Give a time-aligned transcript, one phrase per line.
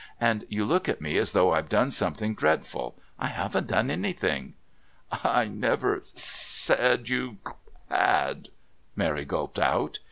[0.19, 2.97] And you look at me as though I'd done something dreadful.
[3.19, 4.55] I haven't done anything."
[5.11, 7.37] "I never said you
[7.87, 8.49] had,"
[8.95, 9.99] Mary gulped out.